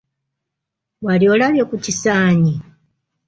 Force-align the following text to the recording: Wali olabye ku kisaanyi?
Wali 1.05 1.25
olabye 1.33 1.63
ku 1.69 1.75
kisaanyi? 1.83 2.55